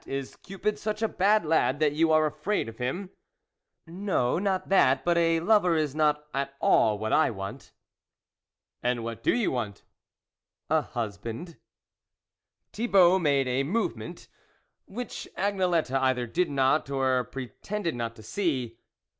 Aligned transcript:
Is 0.07 0.35
Cupid 0.37 0.79
such 0.79 1.03
a 1.03 1.07
bad 1.07 1.45
lad 1.45 1.79
that 1.79 1.91
you 1.93 2.11
are 2.11 2.25
afraid 2.25 2.67
of 2.67 2.79
him?"" 2.79 3.11
No, 3.85 4.39
not 4.39 4.69
that, 4.69 5.05
but 5.05 5.15
a 5.15 5.39
lover 5.41 5.75
is 5.75 5.93
not 5.93 6.25
at 6.33 6.55
all 6.59 6.97
what 6.97 7.13
I 7.13 7.29
want."" 7.29 7.71
And 8.81 9.03
what 9.03 9.21
do 9.21 9.31
you 9.35 9.51
want?"" 9.51 9.83
A 10.71 10.81
husband." 10.81 11.57
Thibault 12.73 13.19
made 13.19 13.47
a 13.47 13.61
movement, 13.61 14.27
which 14.85 15.27
Agnelette 15.37 15.93
either 15.95 16.25
did 16.25 16.49
not, 16.49 16.89
or 16.89 17.23
pretended 17.23 17.93
not 17.93 18.15
to 18.15 18.23
see. 18.23 18.79